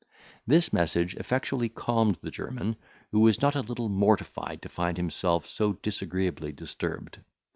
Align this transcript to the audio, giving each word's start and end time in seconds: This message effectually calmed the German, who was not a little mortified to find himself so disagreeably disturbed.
This 0.47 0.73
message 0.73 1.13
effectually 1.17 1.69
calmed 1.69 2.17
the 2.23 2.31
German, 2.31 2.75
who 3.11 3.19
was 3.19 3.39
not 3.39 3.55
a 3.55 3.61
little 3.61 3.87
mortified 3.87 4.63
to 4.63 4.67
find 4.67 4.97
himself 4.97 5.45
so 5.45 5.73
disagreeably 5.73 6.51
disturbed. 6.51 7.19